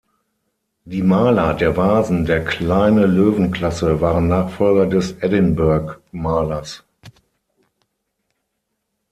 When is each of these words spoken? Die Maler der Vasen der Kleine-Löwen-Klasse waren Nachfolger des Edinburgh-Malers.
Die 0.83 1.03
Maler 1.03 1.53
der 1.53 1.77
Vasen 1.77 2.25
der 2.25 2.43
Kleine-Löwen-Klasse 2.43 4.01
waren 4.01 4.27
Nachfolger 4.29 4.87
des 4.87 5.11
Edinburgh-Malers. 5.21 6.83